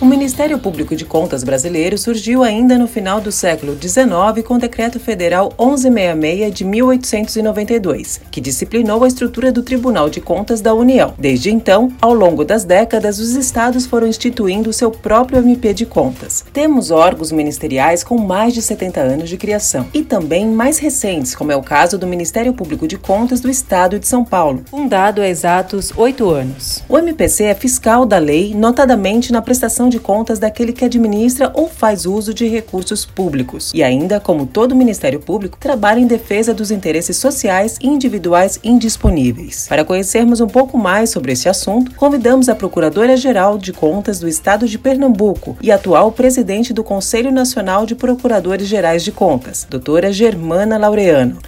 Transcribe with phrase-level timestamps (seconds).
[0.00, 4.58] O Ministério Público de Contas brasileiro surgiu ainda no final do século XIX com o
[4.58, 11.14] Decreto Federal 1166 de 1892, que disciplinou a estrutura do Tribunal de Contas da União.
[11.18, 16.44] Desde então, ao longo das décadas, os estados foram instituindo seu próprio MP de Contas.
[16.52, 21.50] Temos órgãos ministeriais com mais de 70 anos de criação e também mais recentes, como
[21.50, 25.28] é o caso do Ministério Público de Contas do Estado de São Paulo, fundado há
[25.28, 26.84] exatos oito anos.
[26.88, 31.68] O MPC é fiscal da lei, notadamente na prestação de contas daquele que administra ou
[31.68, 33.72] faz uso de recursos públicos.
[33.74, 39.66] E ainda, como todo Ministério Público, trabalha em defesa dos interesses sociais e individuais indisponíveis.
[39.68, 44.66] Para conhecermos um pouco mais sobre esse assunto, convidamos a Procuradora-Geral de Contas do Estado
[44.66, 50.78] de Pernambuco e atual presidente do Conselho Nacional de Procuradores Gerais de Contas, doutora Germana
[50.78, 51.38] Laureano.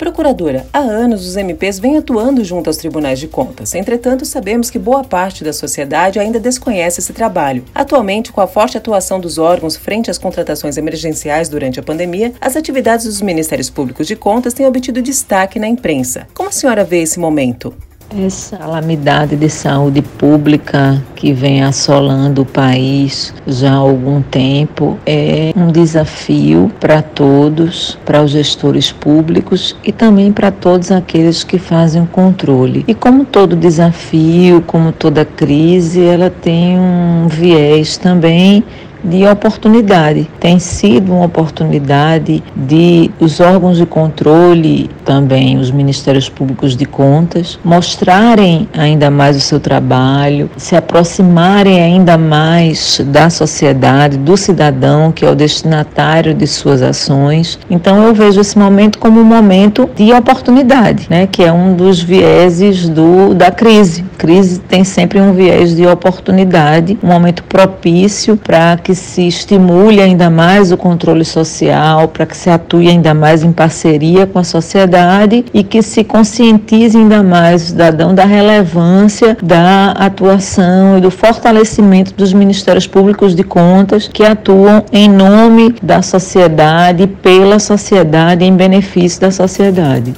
[0.00, 3.74] Procuradora, há anos os MPs vêm atuando junto aos tribunais de contas.
[3.74, 7.66] Entretanto, sabemos que boa parte da sociedade ainda desconhece esse trabalho.
[7.74, 12.56] Atualmente, com a forte atuação dos órgãos frente às contratações emergenciais durante a pandemia, as
[12.56, 16.26] atividades dos Ministérios Públicos de Contas têm obtido destaque na imprensa.
[16.32, 17.74] Como a senhora vê esse momento?
[18.18, 25.52] Essa calamidade de saúde pública que vem assolando o país já há algum tempo é
[25.54, 32.02] um desafio para todos, para os gestores públicos e também para todos aqueles que fazem
[32.02, 32.84] o controle.
[32.88, 38.64] E como todo desafio, como toda crise, ela tem um viés também
[39.02, 40.28] de oportunidade.
[40.38, 47.58] Tem sido uma oportunidade de os órgãos de controle, também os ministérios públicos de contas,
[47.64, 55.24] mostrarem ainda mais o seu trabalho, se aproximarem ainda mais da sociedade, do cidadão que
[55.24, 57.58] é o destinatário de suas ações.
[57.70, 62.00] Então eu vejo esse momento como um momento de oportunidade, né, que é um dos
[62.00, 64.04] vieses do da crise.
[64.14, 69.28] A crise tem sempre um viés de oportunidade, um momento propício para que que se
[69.28, 74.40] estimule ainda mais o controle social, para que se atue ainda mais em parceria com
[74.40, 81.00] a sociedade e que se conscientize ainda mais o cidadão da relevância da atuação e
[81.00, 88.44] do fortalecimento dos ministérios públicos de contas que atuam em nome da sociedade, pela sociedade,
[88.44, 90.14] em benefício da sociedade.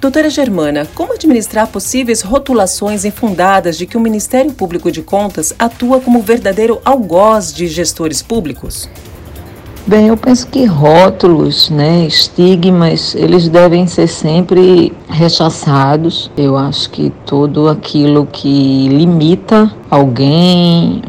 [0.00, 6.00] Doutora Germana, como administrar possíveis rotulações infundadas de que o Ministério Público de Contas atua
[6.00, 8.88] como verdadeiro algoz de gestores públicos?
[9.86, 16.28] Bem, eu penso que rótulos, né, estigmas, eles devem ser sempre rechaçados.
[16.36, 21.02] Eu acho que tudo aquilo que limita alguém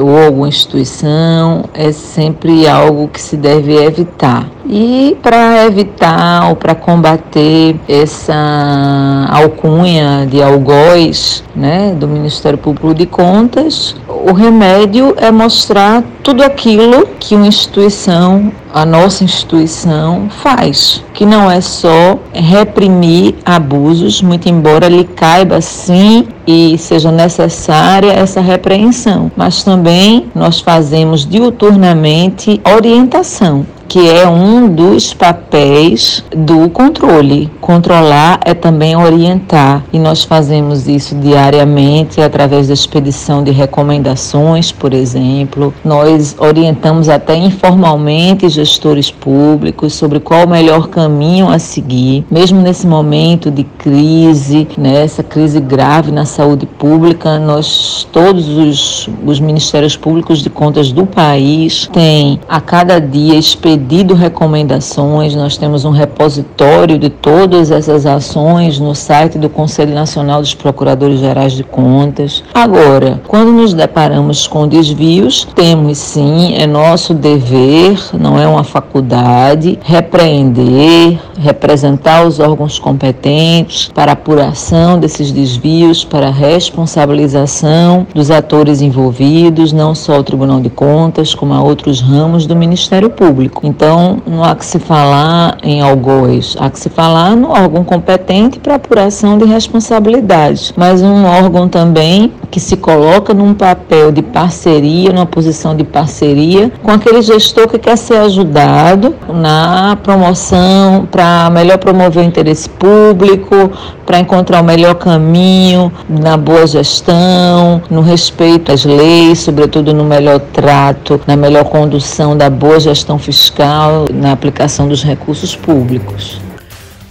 [0.00, 4.48] ou alguma instituição é sempre algo que se deve evitar.
[4.66, 13.06] E para evitar ou para combater essa alcunha de algoz né, do Ministério Público de
[13.06, 21.26] Contas, o remédio é mostrar tudo aquilo que uma instituição, a nossa instituição, faz, que
[21.26, 29.30] não é só reprimir abusos, muito embora lhe caiba sim e seja necessária essa repreensão,
[29.36, 37.50] mas também nós fazemos diuturnamente orientação que é um dos papéis do controle.
[37.60, 44.94] Controlar é também orientar, e nós fazemos isso diariamente através da expedição de recomendações, por
[44.94, 45.74] exemplo.
[45.84, 52.86] Nós orientamos até informalmente gestores públicos sobre qual o melhor caminho a seguir, mesmo nesse
[52.86, 59.98] momento de crise, nessa né, crise grave na saúde pública, nós todos os, os ministérios
[59.98, 65.90] públicos de contas do país têm a cada dia expedido pedido recomendações, nós temos um
[65.90, 72.44] repositório de todas essas ações no site do Conselho Nacional dos Procuradores Gerais de Contas.
[72.54, 79.76] Agora, quando nos deparamos com desvios, temos sim, é nosso dever, não é uma faculdade,
[79.82, 89.92] repreender, representar os órgãos competentes para apuração desses desvios, para responsabilização dos atores envolvidos, não
[89.92, 93.66] só o Tribunal de Contas, como a outros ramos do Ministério Público.
[93.74, 98.58] Então, não há que se falar em algoz, há que se falar no órgão competente
[98.58, 105.10] para apuração de responsabilidades, mas um órgão também que se coloca num papel de parceria,
[105.10, 111.78] numa posição de parceria com aquele gestor que quer ser ajudado na promoção, para melhor
[111.78, 113.72] promover o interesse público,
[114.04, 120.38] para encontrar o melhor caminho na boa gestão, no respeito às leis, sobretudo no melhor
[120.38, 126.51] trato, na melhor condução da boa gestão fiscal, na aplicação dos recursos públicos.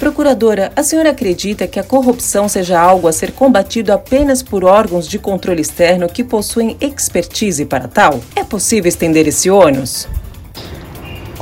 [0.01, 5.07] Procuradora, a senhora acredita que a corrupção seja algo a ser combatido apenas por órgãos
[5.07, 8.19] de controle externo que possuem expertise para tal?
[8.36, 10.07] É possível estender esse ônus?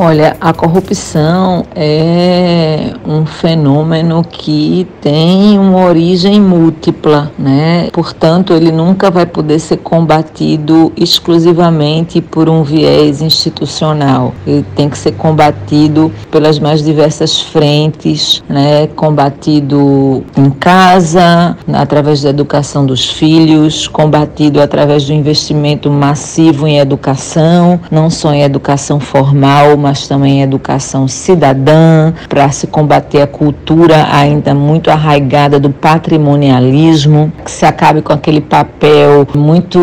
[0.01, 7.89] Olha, a corrupção é um fenômeno que tem uma origem múltipla, né?
[7.91, 14.33] Portanto, ele nunca vai poder ser combatido exclusivamente por um viés institucional.
[14.47, 18.87] Ele tem que ser combatido pelas mais diversas frentes, né?
[18.95, 27.81] Combatido em casa, através da educação dos filhos, combatido através do investimento massivo em educação,
[27.91, 34.07] não só em educação formal, mas mas também educação cidadã, para se combater a cultura
[34.11, 39.79] ainda muito arraigada do patrimonialismo, que se acabe com aquele papel muito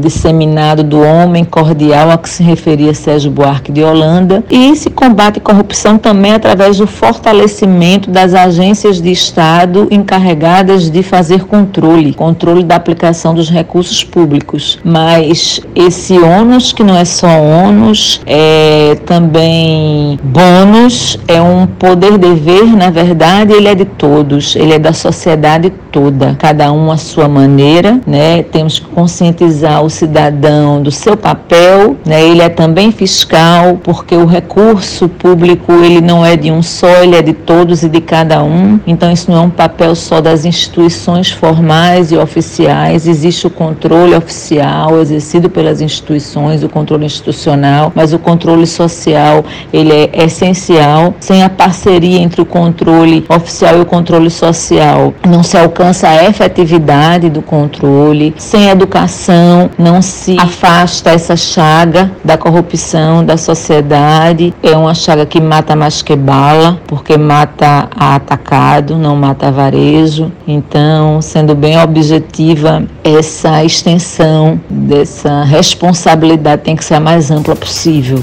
[0.00, 5.38] disseminado do homem cordial a que se referia Sérgio Buarque de Holanda, e se combate
[5.38, 12.74] corrupção também através do fortalecimento das agências de Estado encarregadas de fazer controle, controle da
[12.74, 14.80] aplicação dos recursos públicos.
[14.82, 22.64] Mas esse ônus, que não é só ônus, é também também bônus, é um poder-dever,
[22.74, 27.28] na verdade, ele é de todos, ele é da sociedade toda, cada um à sua
[27.28, 28.42] maneira, né?
[28.42, 32.26] Temos que conscientizar o cidadão do seu papel, né?
[32.26, 37.16] Ele é também fiscal, porque o recurso público, ele não é de um só, ele
[37.16, 38.80] é de todos e de cada um.
[38.86, 44.14] Então isso não é um papel só das instituições formais e oficiais, existe o controle
[44.14, 51.14] oficial exercido pelas instituições, o controle institucional, mas o controle social social ele é essencial.
[51.20, 56.24] Sem a parceria entre o controle oficial e o controle social, não se alcança a
[56.24, 58.34] efetividade do controle.
[58.38, 64.54] Sem educação, não se afasta essa chaga da corrupção da sociedade.
[64.62, 69.50] É uma chaga que mata mais que bala, porque mata a atacado, não mata a
[69.50, 70.30] varejo.
[70.46, 78.22] Então, sendo bem objetiva, essa extensão dessa responsabilidade tem que ser a mais ampla possível.